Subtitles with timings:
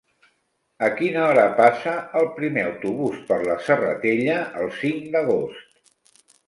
[0.87, 6.23] A quina hora passa el primer autobús per la Serratella el cinc d'agost?